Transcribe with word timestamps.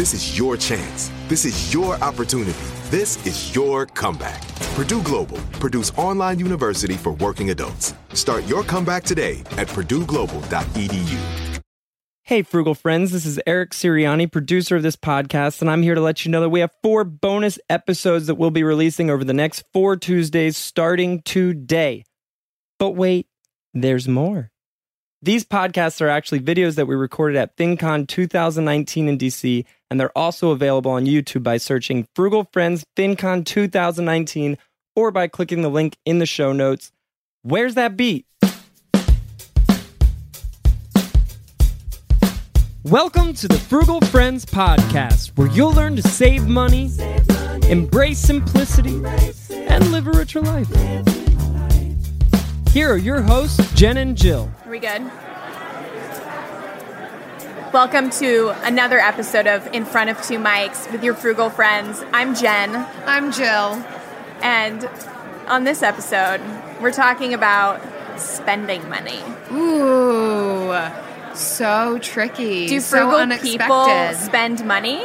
This 0.00 0.14
is 0.14 0.38
your 0.38 0.56
chance. 0.56 1.12
This 1.28 1.44
is 1.44 1.74
your 1.74 1.96
opportunity. 1.96 2.56
This 2.84 3.22
is 3.26 3.54
your 3.54 3.84
comeback. 3.84 4.40
Purdue 4.74 5.02
Global, 5.02 5.36
Purdue's 5.60 5.90
online 5.98 6.38
university 6.38 6.94
for 6.94 7.12
working 7.12 7.50
adults. 7.50 7.92
Start 8.14 8.46
your 8.46 8.62
comeback 8.62 9.04
today 9.04 9.40
at 9.58 9.68
purdueglobal.edu. 9.68 11.60
Hey, 12.22 12.40
frugal 12.40 12.74
friends, 12.74 13.12
this 13.12 13.26
is 13.26 13.38
Eric 13.46 13.72
Sirianni, 13.72 14.32
producer 14.32 14.76
of 14.76 14.82
this 14.82 14.96
podcast, 14.96 15.60
and 15.60 15.70
I'm 15.70 15.82
here 15.82 15.94
to 15.94 16.00
let 16.00 16.24
you 16.24 16.30
know 16.30 16.40
that 16.40 16.48
we 16.48 16.60
have 16.60 16.70
four 16.82 17.04
bonus 17.04 17.58
episodes 17.68 18.26
that 18.26 18.36
we'll 18.36 18.50
be 18.50 18.62
releasing 18.62 19.10
over 19.10 19.22
the 19.22 19.34
next 19.34 19.64
four 19.74 19.98
Tuesdays 19.98 20.56
starting 20.56 21.20
today. 21.20 22.06
But 22.78 22.92
wait, 22.92 23.26
there's 23.74 24.08
more. 24.08 24.50
These 25.22 25.44
podcasts 25.44 26.00
are 26.00 26.08
actually 26.08 26.40
videos 26.40 26.76
that 26.76 26.86
we 26.86 26.94
recorded 26.94 27.36
at 27.36 27.54
FinCon 27.58 28.08
2019 28.08 29.06
in 29.06 29.18
DC, 29.18 29.66
and 29.90 30.00
they're 30.00 30.16
also 30.16 30.48
available 30.48 30.92
on 30.92 31.04
YouTube 31.04 31.42
by 31.42 31.58
searching 31.58 32.08
Frugal 32.14 32.48
Friends 32.54 32.86
FinCon 32.96 33.44
2019 33.44 34.56
or 34.96 35.10
by 35.10 35.28
clicking 35.28 35.60
the 35.60 35.68
link 35.68 35.98
in 36.06 36.20
the 36.20 36.24
show 36.24 36.54
notes. 36.54 36.90
Where's 37.42 37.74
that 37.74 37.98
beat? 37.98 38.24
Welcome 42.84 43.34
to 43.34 43.46
the 43.46 43.62
Frugal 43.68 44.00
Friends 44.00 44.46
Podcast, 44.46 45.36
where 45.36 45.48
you'll 45.48 45.74
learn 45.74 45.96
to 45.96 46.02
save 46.02 46.48
money, 46.48 46.90
embrace 47.68 48.20
simplicity, 48.20 49.02
and 49.52 49.92
live 49.92 50.06
a 50.06 50.12
richer 50.12 50.40
life. 50.40 51.19
Here 52.72 52.92
are 52.92 52.96
your 52.96 53.20
hosts, 53.22 53.72
Jen 53.74 53.96
and 53.96 54.16
Jill. 54.16 54.50
Are 54.64 54.70
we 54.70 54.78
good? 54.78 55.02
Welcome 57.72 58.10
to 58.10 58.50
another 58.64 58.98
episode 58.98 59.46
of 59.48 59.66
In 59.74 59.84
Front 59.84 60.10
of 60.10 60.22
Two 60.22 60.38
Mics 60.38 60.90
with 60.92 61.02
your 61.02 61.14
frugal 61.14 61.50
friends. 61.50 62.02
I'm 62.12 62.34
Jen, 62.34 62.74
I'm 63.06 63.32
Jill. 63.32 63.82
and 64.42 64.88
on 65.48 65.64
this 65.64 65.82
episode, 65.82 66.40
we're 66.80 66.92
talking 66.92 67.34
about 67.34 67.80
spending 68.20 68.88
money. 68.88 69.20
Ooh, 69.50 70.72
so 71.34 71.98
tricky. 72.00 72.68
Do 72.68 72.78
so 72.80 72.98
frugal 72.98 73.16
unexpected. 73.18 73.60
people 73.62 74.14
spend 74.14 74.64
money 74.64 75.04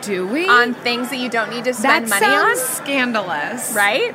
Do 0.00 0.26
we? 0.26 0.48
on 0.48 0.72
things 0.72 1.10
that 1.10 1.18
you 1.18 1.28
don't 1.28 1.50
need 1.50 1.64
to 1.64 1.74
spend 1.74 2.08
that 2.08 2.20
money 2.20 2.34
on? 2.34 2.56
scandalous. 2.56 3.74
Right? 3.74 4.14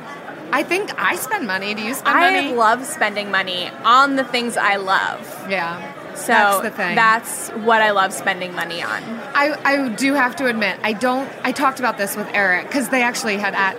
I 0.52 0.62
think 0.62 0.92
I 0.98 1.16
spend 1.16 1.46
money. 1.46 1.74
Do 1.74 1.82
you 1.82 1.94
spend 1.94 2.16
I 2.16 2.30
money? 2.30 2.52
I 2.52 2.54
love 2.54 2.84
spending 2.84 3.30
money 3.30 3.70
on 3.84 4.16
the 4.16 4.24
things 4.24 4.56
I 4.56 4.76
love. 4.76 5.46
yeah. 5.48 5.98
So 6.14 6.26
that's 6.26 6.62
the 6.62 6.70
thing. 6.70 6.94
that's 6.94 7.48
what 7.50 7.80
I 7.80 7.92
love 7.92 8.12
spending 8.12 8.54
money 8.54 8.82
on. 8.82 9.02
I, 9.34 9.58
I 9.64 9.88
do 9.88 10.12
have 10.12 10.36
to 10.36 10.46
admit, 10.46 10.78
I 10.82 10.92
don't. 10.92 11.30
I 11.42 11.52
talked 11.52 11.78
about 11.78 11.96
this 11.96 12.16
with 12.16 12.28
Eric 12.34 12.66
because 12.66 12.90
they 12.90 13.02
actually 13.02 13.38
had 13.38 13.54
at 13.54 13.76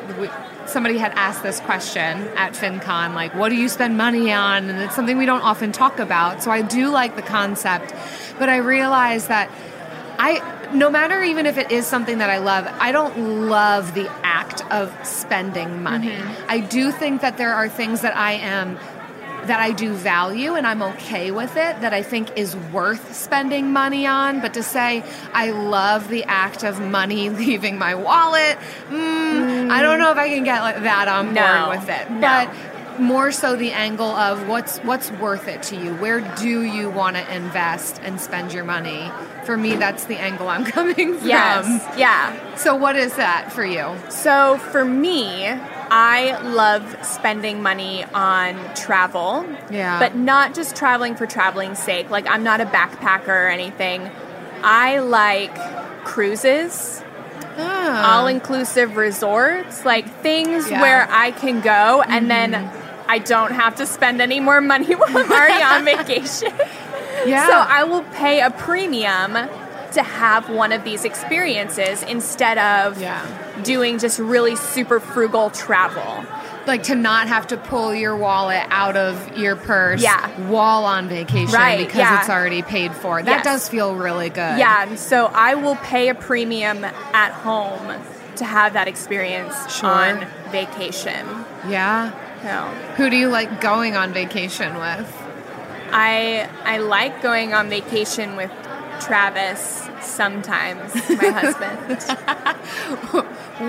somebody 0.67 0.97
had 0.97 1.11
asked 1.11 1.43
this 1.43 1.59
question 1.59 2.27
at 2.35 2.53
FinCon, 2.53 3.13
like, 3.13 3.35
"What 3.35 3.49
do 3.49 3.55
you 3.55 3.69
spend 3.69 3.97
money 3.97 4.33
on?" 4.33 4.69
And 4.69 4.81
it's 4.81 4.95
something 4.95 5.17
we 5.17 5.27
don't 5.27 5.41
often 5.41 5.71
talk 5.71 5.99
about. 5.99 6.41
So 6.41 6.49
I 6.49 6.63
do 6.63 6.89
like 6.89 7.15
the 7.15 7.21
concept, 7.21 7.93
but 8.39 8.49
I 8.49 8.57
realize 8.57 9.27
that 9.27 9.49
I, 10.17 10.69
no 10.73 10.89
matter 10.89 11.21
even 11.21 11.45
if 11.45 11.57
it 11.57 11.71
is 11.71 11.85
something 11.85 12.19
that 12.19 12.29
I 12.29 12.37
love, 12.37 12.67
I 12.79 12.91
don't 12.91 13.47
love 13.49 13.93
the 13.93 14.09
of 14.81 14.91
spending 15.05 15.83
money. 15.83 16.17
I 16.47 16.59
do 16.59 16.91
think 16.91 17.21
that 17.21 17.37
there 17.37 17.53
are 17.53 17.69
things 17.69 18.01
that 18.01 18.15
I 18.17 18.33
am 18.33 18.77
that 19.45 19.59
I 19.59 19.71
do 19.73 19.91
value 19.93 20.53
and 20.55 20.65
I'm 20.65 20.81
okay 20.93 21.29
with 21.31 21.51
it, 21.57 21.81
that 21.81 21.93
I 21.93 22.01
think 22.01 22.37
is 22.37 22.55
worth 22.71 23.13
spending 23.13 23.73
money 23.73 24.07
on. 24.07 24.39
But 24.39 24.53
to 24.53 24.63
say 24.63 25.03
I 25.33 25.51
love 25.51 26.07
the 26.07 26.23
act 26.23 26.63
of 26.63 26.79
money 26.79 27.29
leaving 27.43 27.77
my 27.77 27.93
wallet, 27.95 28.57
mm, 28.89 29.69
I 29.69 29.81
don't 29.81 29.99
know 29.99 30.11
if 30.11 30.17
I 30.17 30.29
can 30.29 30.45
get 30.45 30.61
like 30.61 30.81
that 30.83 31.07
on 31.09 31.25
board 31.25 31.35
No, 31.35 31.69
with 31.77 31.89
it. 31.89 32.09
no. 32.09 32.21
But 32.21 32.49
more 32.99 33.31
so 33.31 33.55
the 33.55 33.71
angle 33.71 34.07
of 34.11 34.47
what's 34.47 34.77
what's 34.79 35.11
worth 35.11 35.47
it 35.47 35.63
to 35.63 35.75
you. 35.75 35.93
Where 35.95 36.21
do 36.37 36.63
you 36.63 36.89
want 36.89 37.15
to 37.17 37.35
invest 37.35 37.99
and 38.03 38.19
spend 38.19 38.53
your 38.53 38.63
money? 38.63 39.11
For 39.45 39.57
me, 39.57 39.75
that's 39.75 40.05
the 40.05 40.17
angle 40.17 40.47
I'm 40.47 40.65
coming 40.77 41.17
from. 41.17 41.27
Yes. 41.27 41.97
Yeah. 41.97 42.55
So 42.55 42.75
what 42.75 42.95
is 42.95 43.15
that 43.15 43.51
for 43.51 43.65
you? 43.65 43.95
So 44.09 44.57
for 44.57 44.85
me, 44.85 45.45
I 45.47 46.39
love 46.41 46.97
spending 47.05 47.61
money 47.61 48.03
on 48.13 48.55
travel. 48.75 49.45
Yeah. 49.69 49.99
But 49.99 50.15
not 50.15 50.53
just 50.53 50.75
traveling 50.75 51.15
for 51.15 51.25
traveling's 51.25 51.79
sake. 51.79 52.09
Like 52.09 52.27
I'm 52.29 52.43
not 52.43 52.61
a 52.61 52.65
backpacker 52.65 53.27
or 53.27 53.47
anything. 53.49 54.09
I 54.63 54.99
like 54.99 55.53
cruises, 56.05 57.01
Ah. 57.57 58.17
all 58.19 58.27
inclusive 58.27 58.95
resorts, 58.95 59.83
like 59.85 60.07
things 60.21 60.69
Yeah. 60.69 60.81
where 60.81 61.07
I 61.11 61.31
can 61.31 61.59
go 61.61 62.01
and 62.01 62.29
then 62.31 62.69
I 63.07 63.19
don't 63.19 63.51
have 63.51 63.75
to 63.77 63.85
spend 63.85 64.21
any 64.21 64.39
more 64.39 64.61
money 64.61 64.95
while 64.95 65.09
I'm 65.17 65.31
already 65.31 65.63
on 65.63 65.85
vacation. 65.97 66.51
yeah. 67.25 67.47
So 67.47 67.53
I 67.53 67.83
will 67.83 68.03
pay 68.15 68.41
a 68.41 68.51
premium 68.51 69.33
to 69.93 70.01
have 70.03 70.49
one 70.49 70.71
of 70.71 70.83
these 70.83 71.05
experiences 71.05 72.01
instead 72.03 72.57
of 72.57 72.99
Yeah. 72.99 73.23
doing 73.63 73.99
just 73.99 74.17
really 74.19 74.55
super 74.55 74.99
frugal 74.99 75.49
travel. 75.51 76.25
like 76.65 76.83
to 76.83 76.95
not 76.95 77.27
have 77.27 77.45
to 77.47 77.57
pull 77.57 77.93
your 77.93 78.15
wallet 78.15 78.63
out 78.69 78.95
of 78.95 79.37
your 79.37 79.53
purse 79.57 80.01
Yeah. 80.01 80.29
while 80.47 80.85
on 80.85 81.09
vacation 81.09 81.51
Right, 81.53 81.77
because 81.77 81.97
yeah. 81.97 82.21
it's 82.21 82.29
already 82.29 82.61
paid 82.61 82.93
for. 82.95 83.21
That 83.21 83.29
Yes. 83.39 83.43
does 83.43 83.67
feel 83.69 83.93
really 83.95 84.29
good. 84.29 84.57
Yeah, 84.57 84.95
so 84.95 85.25
I 85.35 85.55
will 85.55 85.75
pay 85.75 86.07
a 86.07 86.15
premium 86.15 86.85
at 86.85 87.31
home 87.33 87.91
to 88.37 88.45
have 88.45 88.71
that 88.73 88.87
experience 88.87 89.53
Sure. 89.75 89.89
on 89.89 90.25
vacation. 90.53 91.27
Yeah. 91.67 92.11
Who 92.97 93.09
do 93.09 93.15
you 93.15 93.29
like 93.29 93.61
going 93.61 93.95
on 93.95 94.13
vacation 94.13 94.75
with? 94.77 95.19
I 95.91 96.49
I 96.63 96.77
like 96.79 97.21
going 97.21 97.53
on 97.53 97.69
vacation 97.69 98.35
with 98.35 98.51
Travis 98.99 99.87
sometimes, 100.01 100.93
my 101.09 101.29
husband. 101.39 102.01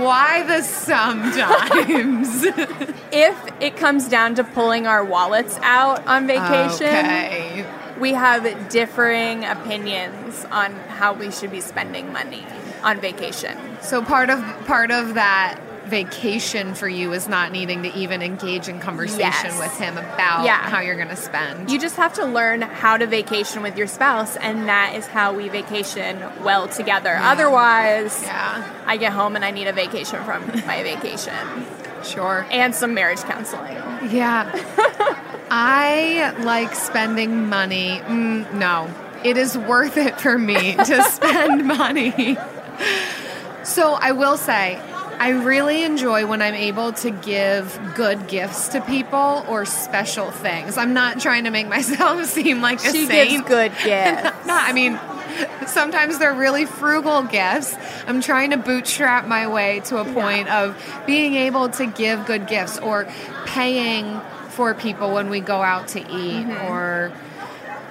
Why 0.02 0.42
the 0.42 0.62
sometimes? 0.62 2.44
if 3.12 3.36
it 3.60 3.76
comes 3.76 4.08
down 4.08 4.34
to 4.36 4.44
pulling 4.44 4.86
our 4.86 5.04
wallets 5.04 5.58
out 5.62 6.06
on 6.06 6.26
vacation, 6.26 6.86
Okay. 6.86 7.66
we 8.00 8.12
have 8.14 8.68
differing 8.70 9.44
opinions 9.44 10.44
on 10.50 10.72
how 10.98 11.12
we 11.12 11.30
should 11.30 11.50
be 11.52 11.60
spending 11.60 12.12
money 12.12 12.44
on 12.82 13.00
vacation. 13.00 13.56
So 13.82 14.02
part 14.02 14.30
of 14.30 14.40
part 14.66 14.90
of 14.90 15.14
that 15.14 15.58
vacation 15.86 16.75
for 16.75 16.88
you 16.88 17.12
is 17.12 17.28
not 17.28 17.52
needing 17.52 17.82
to 17.82 17.94
even 17.94 18.22
engage 18.22 18.69
in 18.69 18.81
conversation 18.81 19.20
Yes. 19.20 19.58
with 19.58 19.76
him 19.78 19.96
about 19.98 20.44
Yeah. 20.44 20.56
how 20.58 20.81
you're 20.81 20.96
going 20.96 21.08
to 21.08 21.16
spend. 21.16 21.70
You 21.70 21.78
just 21.78 21.96
have 21.96 22.14
to 22.14 22.25
learn 22.25 22.62
how 22.62 22.96
to 22.96 23.06
vacation 23.06 23.62
with 23.62 23.76
your 23.76 23.86
spouse, 23.86 24.36
and 24.36 24.69
that 24.69 24.94
is 24.94 25.06
how 25.06 25.32
we 25.32 25.48
vacation 25.48 26.22
well 26.42 26.69
together. 26.69 27.16
Otherwise, 27.20 28.20
yeah, 28.25 28.64
I 28.86 28.96
get 28.96 29.12
home 29.12 29.36
and 29.36 29.44
I 29.44 29.50
need 29.50 29.66
a 29.66 29.72
vacation 29.72 30.22
from 30.25 30.46
my 30.66 30.82
vacation 30.82 31.34
sure. 32.02 32.46
and 32.50 32.75
some 32.75 32.94
marriage 32.94 33.20
counseling. 33.22 33.76
Yeah. 34.10 34.50
I 35.50 36.34
like 36.42 36.75
spending 36.75 37.48
money. 37.48 38.00
Mm, 38.06 38.52
no, 38.54 38.88
it 39.22 39.36
is 39.36 39.56
worth 39.56 39.96
it 39.96 40.20
for 40.20 40.38
me 40.38 40.75
to 40.75 41.02
spend 41.10 41.66
money. 41.66 42.36
So 43.62 43.94
I 43.94 44.12
will 44.12 44.36
say, 44.36 44.81
I 45.19 45.31
really 45.31 45.82
enjoy 45.84 46.26
when 46.26 46.43
I'm 46.43 46.55
able 46.55 46.93
to 46.94 47.11
give 47.11 47.78
good 47.94 48.26
gifts 48.28 48.69
to 48.69 48.81
people 48.81 49.44
or 49.49 49.64
special 49.64 50.31
things. 50.31 50.76
I'm 50.76 50.94
not 50.94 51.20
trying 51.20 51.44
to 51.44 51.50
make 51.50 51.69
myself 51.78 52.25
seem 52.26 52.61
like 52.61 52.78
a 52.84 52.93
She 52.93 53.06
saint. 53.06 53.31
gives 53.31 53.49
good 53.49 53.72
gifts. 53.84 54.46
no, 54.46 54.55
I 54.55 54.72
mean, 54.72 54.99
sometimes 55.66 56.19
they're 56.19 56.34
really 56.34 56.64
frugal 56.66 57.22
gifts. 57.22 57.75
I'm 58.06 58.20
trying 58.20 58.50
to 58.50 58.56
bootstrap 58.56 59.26
my 59.26 59.46
way 59.46 59.81
to 59.87 59.99
a 59.99 60.05
point 60.05 60.49
of 60.49 60.76
being 61.06 61.34
able 61.34 61.69
to 61.70 61.87
give 61.87 62.26
good 62.26 62.46
gifts 62.46 62.78
or 62.78 63.06
paying 63.46 64.20
for 64.50 64.75
people 64.75 65.12
when 65.12 65.31
we 65.31 65.40
go 65.40 65.60
out 65.62 65.88
to 65.88 66.00
eat 66.00 66.05
Mm-hmm. 66.46 66.72
or 66.72 67.12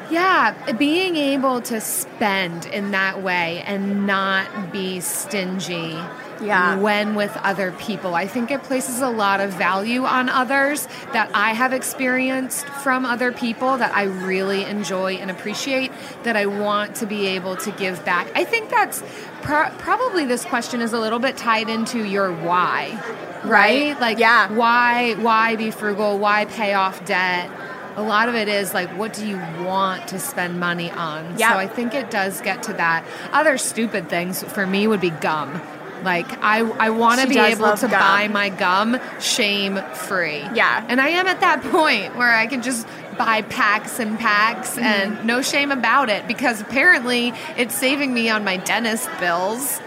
yeah, 0.10 0.72
being 0.74 1.16
able 1.16 1.62
to 1.62 1.80
spend 1.82 2.66
in 2.68 2.92
that 2.92 3.22
way 3.22 3.64
and 3.66 4.06
not 4.06 4.72
be 4.72 5.00
stingy 5.00 5.98
Yeah. 6.42 6.76
when 6.76 7.16
with 7.16 7.36
other 7.38 7.72
people. 7.72 8.16
I 8.16 8.28
think 8.28 8.52
it 8.52 8.64
places 8.64 9.02
a 9.02 9.10
lot 9.10 9.40
of 9.40 9.52
value 9.54 10.04
on 10.04 10.28
others 10.30 10.88
that 11.14 11.30
I 11.34 11.54
have 11.54 11.72
experienced 11.74 12.66
from 12.66 13.06
other 13.06 13.32
people 13.32 13.78
that 13.78 13.96
I 13.96 14.04
really 14.04 14.64
enjoy 14.66 15.14
and 15.14 15.32
appreciate 15.32 15.92
that 16.24 16.36
I 16.36 16.46
want 16.48 16.96
to 16.98 17.06
be 17.06 17.28
able 17.28 17.56
to 17.58 17.72
give 17.72 18.04
back. 18.04 18.28
I 18.36 18.44
think 18.44 18.70
that's 18.70 19.02
pro- 19.42 19.70
probably 19.78 20.26
this 20.26 20.44
question 20.44 20.82
is 20.82 20.92
a 20.94 21.00
little 21.00 21.20
bit 21.20 21.38
tied 21.38 21.70
into 21.70 22.04
your 22.04 22.32
why. 22.32 23.00
Right? 23.46 23.94
Right. 23.94 24.00
Like 24.02 24.20
Yeah. 24.20 24.52
why 24.52 25.14
why 25.14 25.56
be 25.56 25.72
frugal? 25.72 26.18
Why 26.18 26.46
pay 26.46 26.74
off 26.74 27.04
debt? 27.06 27.50
A 27.96 28.02
lot 28.02 28.28
of 28.30 28.36
it 28.36 28.48
is 28.48 28.74
like, 28.74 28.90
what 28.98 29.14
do 29.14 29.26
you 29.26 29.38
want 29.64 30.08
to 30.10 30.20
spend 30.20 30.60
money 30.60 30.90
on? 30.92 31.38
Yeah. 31.38 31.54
So 31.54 31.60
I 31.60 31.68
think 31.68 31.94
it 31.94 32.10
does 32.10 32.42
get 32.42 32.64
to 32.64 32.74
that. 32.74 33.06
Other 33.32 33.58
stupid 33.58 34.10
things 34.10 34.42
for 34.44 34.66
me 34.66 34.88
would 34.88 35.02
be 35.02 35.12
gum. 35.12 35.62
Like 36.04 36.26
I, 36.44 36.60
I 36.60 36.90
want 36.90 37.22
to 37.22 37.28
be 37.28 37.38
able 37.38 37.76
to 37.78 37.88
gum. 37.88 37.92
buy 37.92 38.28
my 38.28 38.50
gum 38.50 39.00
shame 39.22 39.78
free. 39.94 40.40
Yeah. 40.54 40.86
and 40.90 41.00
I 41.00 41.10
am 41.10 41.28
at 41.28 41.40
that 41.42 41.62
point 41.72 42.18
where 42.18 42.32
I 42.36 42.46
can 42.48 42.62
just 42.62 42.86
buy 43.18 43.42
packs 43.44 44.00
and 44.00 44.20
packs 44.20 44.72
Mm-hmm. 44.72 44.84
and 44.84 45.26
no 45.26 45.42
shame 45.42 45.72
about 45.72 46.10
it 46.10 46.28
because 46.28 46.60
apparently 46.60 47.32
it's 47.58 47.76
saving 47.76 48.14
me 48.14 48.28
on 48.30 48.44
my 48.44 48.58
dentist 48.58 49.08
bills. 49.20 49.80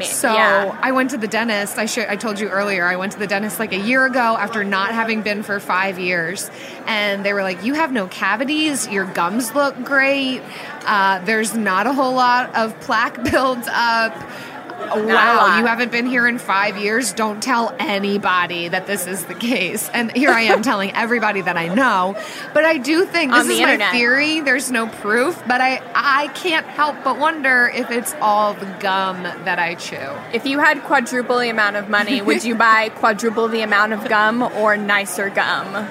So 0.00 0.32
yeah. 0.32 0.78
I 0.80 0.92
went 0.92 1.10
to 1.10 1.18
the 1.18 1.28
dentist. 1.28 1.78
I 1.78 1.88
I 2.08 2.16
told 2.16 2.40
you 2.40 2.48
earlier. 2.48 2.86
I 2.86 2.96
went 2.96 3.12
to 3.12 3.18
the 3.18 3.26
dentist 3.26 3.58
like 3.58 3.72
a 3.72 3.78
year 3.78 4.06
ago 4.06 4.36
after 4.38 4.64
not 4.64 4.92
having 4.92 5.22
been 5.22 5.42
for 5.42 5.60
five 5.60 5.98
years, 5.98 6.50
and 6.86 7.24
they 7.24 7.32
were 7.32 7.42
like, 7.42 7.64
"You 7.64 7.74
have 7.74 7.92
no 7.92 8.06
cavities. 8.06 8.88
Your 8.88 9.04
gums 9.04 9.54
look 9.54 9.82
great. 9.84 10.42
Uh, 10.86 11.20
there's 11.24 11.54
not 11.54 11.86
a 11.86 11.92
whole 11.92 12.14
lot 12.14 12.54
of 12.54 12.78
plaque 12.80 13.22
built 13.30 13.66
up." 13.68 14.14
Wow, 14.80 15.58
you 15.58 15.66
haven't 15.66 15.92
been 15.92 16.06
here 16.06 16.26
in 16.26 16.38
five 16.38 16.76
years. 16.76 17.12
Don't 17.12 17.42
tell 17.42 17.74
anybody 17.78 18.68
that 18.68 18.86
this 18.86 19.06
is 19.06 19.24
the 19.26 19.34
case. 19.34 19.88
And 19.90 20.14
here 20.16 20.30
I 20.30 20.42
am 20.42 20.62
telling 20.62 20.92
everybody 20.92 21.42
that 21.42 21.56
I 21.56 21.68
know. 21.68 22.16
But 22.54 22.64
I 22.64 22.78
do 22.78 23.04
think 23.04 23.32
this 23.32 23.46
is 23.48 23.60
my 23.60 23.90
theory. 23.90 24.40
There's 24.40 24.70
no 24.70 24.86
proof, 24.86 25.40
but 25.46 25.60
I 25.60 25.82
I 25.94 26.28
can't 26.28 26.66
help 26.66 26.96
but 27.04 27.18
wonder 27.18 27.70
if 27.74 27.90
it's 27.90 28.14
all 28.20 28.54
the 28.54 28.66
gum 28.80 29.22
that 29.22 29.58
I 29.58 29.74
chew. 29.74 29.96
If 30.32 30.46
you 30.46 30.58
had 30.58 30.82
quadruple 30.82 31.38
the 31.38 31.50
amount 31.50 31.76
of 31.76 31.88
money, 31.88 32.22
would 32.22 32.44
you 32.44 32.54
buy 32.54 32.88
quadruple 32.96 33.48
the 33.48 33.62
amount 33.62 33.92
of 33.92 34.08
gum 34.08 34.42
or 34.42 34.76
nicer 34.76 35.30
gum? 35.30 35.88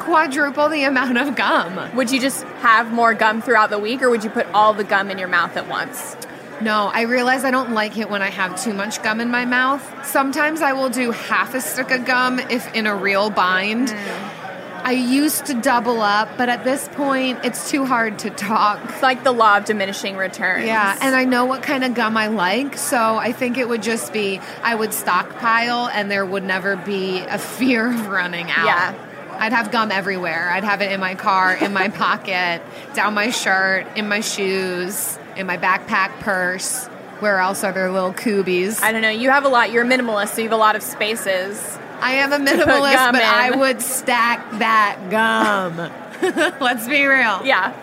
quadruple 0.00 0.68
the 0.70 0.82
amount 0.84 1.18
of 1.18 1.36
gum. 1.36 1.94
Would 1.94 2.10
you 2.10 2.20
just 2.20 2.42
have 2.62 2.90
more 2.90 3.14
gum 3.14 3.42
throughout 3.42 3.70
the 3.70 3.78
week 3.78 4.02
or 4.02 4.10
would 4.10 4.24
you 4.24 4.30
put 4.30 4.46
all 4.48 4.72
the 4.74 4.82
gum 4.82 5.10
in 5.10 5.18
your 5.18 5.28
mouth 5.28 5.56
at 5.56 5.68
once? 5.68 6.16
No, 6.60 6.90
I 6.92 7.02
realize 7.02 7.44
I 7.44 7.50
don't 7.50 7.72
like 7.72 7.96
it 7.96 8.10
when 8.10 8.22
I 8.22 8.30
have 8.30 8.62
too 8.62 8.74
much 8.74 9.02
gum 9.02 9.20
in 9.20 9.30
my 9.30 9.44
mouth. 9.44 10.06
Sometimes 10.06 10.60
I 10.62 10.72
will 10.72 10.90
do 10.90 11.10
half 11.10 11.54
a 11.54 11.60
stick 11.60 11.90
of 11.90 12.04
gum 12.04 12.38
if 12.38 12.72
in 12.74 12.86
a 12.86 12.94
real 12.94 13.30
bind. 13.30 13.88
Mm. 13.88 14.40
I 14.82 14.92
used 14.92 15.46
to 15.46 15.54
double 15.54 16.00
up, 16.00 16.38
but 16.38 16.48
at 16.48 16.64
this 16.64 16.88
point, 16.88 17.40
it's 17.44 17.70
too 17.70 17.84
hard 17.84 18.20
to 18.20 18.30
talk. 18.30 18.80
It's 18.88 19.02
like 19.02 19.24
the 19.24 19.32
law 19.32 19.58
of 19.58 19.66
diminishing 19.66 20.16
returns. 20.16 20.66
Yeah, 20.66 20.96
and 21.00 21.14
I 21.14 21.24
know 21.26 21.44
what 21.44 21.62
kind 21.62 21.84
of 21.84 21.94
gum 21.94 22.16
I 22.16 22.28
like, 22.28 22.78
so 22.78 23.16
I 23.16 23.32
think 23.32 23.58
it 23.58 23.68
would 23.68 23.82
just 23.82 24.12
be 24.12 24.40
I 24.62 24.74
would 24.74 24.94
stockpile 24.94 25.88
and 25.88 26.10
there 26.10 26.24
would 26.24 26.44
never 26.44 26.76
be 26.76 27.18
a 27.18 27.38
fear 27.38 27.92
of 27.92 28.08
running 28.08 28.50
out. 28.50 28.66
Yeah. 28.66 29.06
I'd 29.38 29.52
have 29.52 29.70
gum 29.70 29.90
everywhere. 29.90 30.50
I'd 30.50 30.64
have 30.64 30.82
it 30.82 30.92
in 30.92 31.00
my 31.00 31.14
car, 31.14 31.54
in 31.54 31.72
my 31.72 31.88
pocket, 32.04 32.62
down 32.94 33.14
my 33.14 33.30
shirt, 33.30 33.86
in 33.96 34.08
my 34.08 34.20
shoes, 34.20 35.18
in 35.36 35.46
my 35.46 35.56
backpack 35.56 36.20
purse. 36.20 36.86
Where 37.20 37.38
else 37.38 37.64
are 37.64 37.72
there 37.72 37.90
little 37.90 38.12
coobies? 38.14 38.80
I 38.82 38.92
don't 38.92 39.02
know. 39.02 39.10
You 39.10 39.30
have 39.30 39.44
a 39.44 39.48
lot. 39.48 39.70
You're 39.72 39.84
a 39.84 39.86
minimalist, 39.86 40.28
so 40.28 40.38
you 40.38 40.44
have 40.48 40.52
a 40.52 40.56
lot 40.56 40.74
of 40.74 40.82
spaces. 40.82 41.78
I 42.00 42.12
am 42.14 42.32
a 42.32 42.38
minimalist, 42.38 43.12
but 43.12 43.16
in. 43.16 43.28
I 43.28 43.50
would 43.54 43.82
stack 43.82 44.50
that 44.58 44.98
gum. 45.10 45.76
Let's 46.60 46.86
be 46.88 47.04
real. 47.04 47.44
Yeah. 47.44 47.74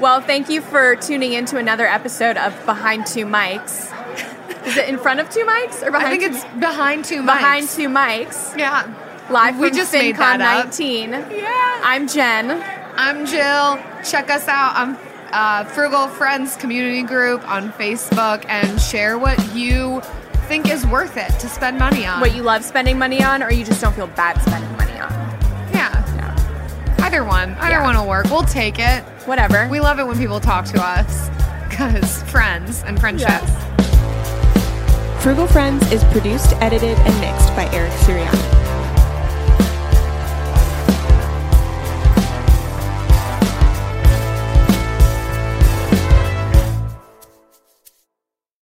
Well, 0.00 0.20
thank 0.20 0.48
you 0.48 0.60
for 0.60 0.96
tuning 0.96 1.32
in 1.34 1.44
to 1.46 1.56
another 1.58 1.86
episode 1.86 2.36
of 2.36 2.52
Behind 2.66 3.06
Two 3.06 3.26
Mics. 3.26 3.90
Is 4.66 4.76
it 4.76 4.88
in 4.88 4.98
front 4.98 5.20
of 5.20 5.28
two 5.30 5.44
mics 5.44 5.82
or 5.86 5.90
behind? 5.90 6.06
I 6.06 6.10
think 6.10 6.22
two 6.22 6.30
it's 6.38 6.44
behind 6.58 7.04
two 7.04 7.22
mics. 7.22 7.26
behind 7.26 7.68
two 7.68 7.88
mics. 7.88 8.58
Yeah. 8.58 8.92
Live 9.30 9.58
We 9.58 9.68
from 9.68 9.76
just 9.76 9.92
FinCon 9.92 10.00
made 10.02 10.16
that 10.16 10.40
up. 10.40 10.64
19. 10.66 11.10
Yeah. 11.10 11.80
I'm 11.84 12.08
Jen. 12.08 12.50
I'm 12.96 13.26
Jill. 13.26 13.78
Check 14.04 14.30
us 14.30 14.48
out 14.48 14.76
on 14.76 14.96
uh, 15.34 15.64
Frugal 15.64 16.08
Friends 16.08 16.56
Community 16.56 17.02
Group 17.02 17.46
on 17.48 17.72
Facebook 17.72 18.44
and 18.48 18.80
share 18.80 19.18
what 19.18 19.38
you 19.54 20.00
think 20.48 20.70
is 20.70 20.86
worth 20.86 21.16
it 21.16 21.28
to 21.40 21.48
spend 21.48 21.78
money 21.78 22.06
on. 22.06 22.20
What 22.20 22.34
you 22.34 22.42
love 22.42 22.64
spending 22.64 22.98
money 22.98 23.22
on, 23.22 23.42
or 23.42 23.50
you 23.52 23.64
just 23.64 23.80
don't 23.80 23.94
feel 23.94 24.06
bad 24.08 24.40
spending 24.42 24.70
money 24.76 24.92
on? 25.00 25.10
yeah. 25.72 25.90
Yeah. 26.16 26.96
Either 27.04 27.24
one. 27.24 27.52
Either 27.54 27.76
Yeah. 27.76 27.82
one 27.82 27.96
will 27.96 28.08
work. 28.08 28.26
We'll 28.30 28.42
take 28.42 28.78
it. 28.78 29.02
Whatever. 29.26 29.68
We 29.70 29.80
love 29.80 29.98
it 29.98 30.06
when 30.06 30.16
people 30.18 30.38
talk 30.40 30.64
to 30.66 30.80
us 30.82 31.28
because 31.68 32.22
friends 32.24 32.82
and 32.86 33.00
friendships. 33.00 33.30
Yes. 33.32 33.60
Frugal 35.22 35.46
Friends 35.46 35.90
is 35.90 36.04
produced, 36.04 36.52
edited, 36.60 36.98
and 36.98 37.20
mixed 37.20 37.48
by 37.56 37.64
Eric 37.72 37.90
Sirianni. 37.92 38.63